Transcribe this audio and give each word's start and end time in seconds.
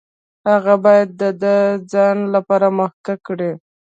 هغه 0.49 0.73
باید 0.85 1.09
دا 1.19 1.29
د 1.43 1.45
ځان 1.91 2.17
لپاره 2.35 2.67
محقق 2.77 3.19
کړي. 3.27 3.51